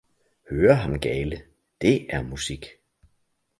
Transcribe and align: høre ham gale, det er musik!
høre 0.51 0.75
ham 0.75 0.95
gale, 1.03 1.39
det 1.81 1.95
er 2.13 2.21
musik! 2.33 2.65